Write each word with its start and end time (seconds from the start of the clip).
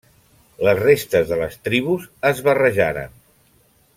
Les 0.67 0.79
restes 0.79 1.27
de 1.33 1.37
les 1.41 1.59
tribus 1.69 2.09
es 2.31 2.43
barrejaren. 2.49 3.15